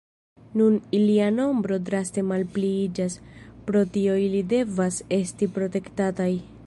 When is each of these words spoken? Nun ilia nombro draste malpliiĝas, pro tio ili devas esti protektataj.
Nun 0.59 0.77
ilia 0.99 1.27
nombro 1.35 1.77
draste 1.89 2.23
malpliiĝas, 2.29 3.19
pro 3.67 3.85
tio 3.99 4.17
ili 4.29 4.43
devas 4.55 4.99
esti 5.23 5.51
protektataj. 5.59 6.31